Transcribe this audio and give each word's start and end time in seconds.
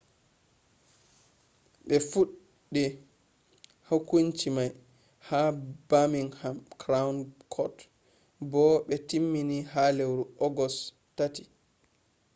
be 1.87 1.95
fuɗɗe 2.09 2.83
hokunci 3.89 4.47
mai 4.57 4.69
ha 5.27 5.39
birmingham 5.89 6.57
crown 6.81 7.15
court 7.53 7.77
bo 8.51 8.63
be 8.87 8.95
temmini 9.09 9.57
ha 9.71 9.83
lewru 9.97 10.23
august 10.45 10.77
3 11.17 11.43